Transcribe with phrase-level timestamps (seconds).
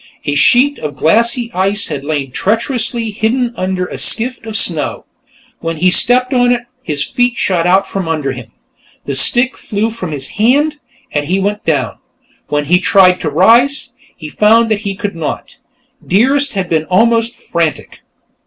[0.25, 5.05] A sheet of glassy ice had lain treacherously hidden under a skift of snow;
[5.59, 8.49] when he stepped upon it, his feet shot from under him,
[9.05, 10.77] the stick flew from his hand,
[11.13, 11.99] and he went down.
[12.47, 15.57] When he tried to rise, he found that he could not.
[16.03, 18.01] Dearest had been almost frantic.